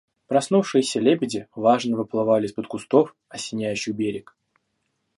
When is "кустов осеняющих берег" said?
2.65-4.35